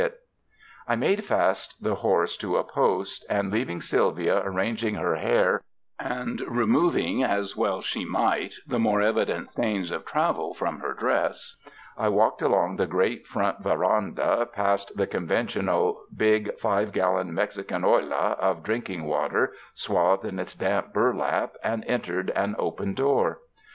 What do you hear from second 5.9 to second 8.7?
and removing as well as she might